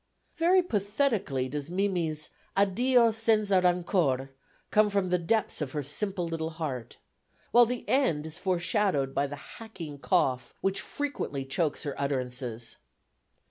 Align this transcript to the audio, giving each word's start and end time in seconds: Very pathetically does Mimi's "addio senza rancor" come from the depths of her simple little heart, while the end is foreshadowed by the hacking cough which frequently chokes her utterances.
Very 0.37 0.63
pathetically 0.63 1.47
does 1.47 1.69
Mimi's 1.69 2.29
"addio 2.57 3.13
senza 3.13 3.61
rancor" 3.61 4.31
come 4.71 4.89
from 4.89 5.09
the 5.09 5.19
depths 5.19 5.61
of 5.61 5.73
her 5.73 5.83
simple 5.83 6.25
little 6.27 6.49
heart, 6.49 6.97
while 7.51 7.67
the 7.67 7.87
end 7.87 8.25
is 8.25 8.39
foreshadowed 8.39 9.13
by 9.13 9.27
the 9.27 9.35
hacking 9.35 9.99
cough 9.99 10.55
which 10.59 10.81
frequently 10.81 11.45
chokes 11.45 11.83
her 11.83 11.93
utterances. 12.01 12.77